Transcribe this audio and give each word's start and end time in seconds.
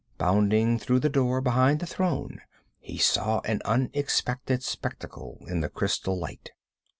Bounding 0.17 0.79
through 0.79 0.99
the 0.99 1.09
door 1.11 1.41
behind 1.41 1.79
the 1.79 1.85
throne, 1.85 2.41
he 2.79 2.97
saw 2.97 3.39
an 3.41 3.61
unexpected 3.65 4.63
spectacle 4.63 5.37
in 5.47 5.59
the 5.61 5.69
crystal 5.69 6.17
light. 6.17 6.49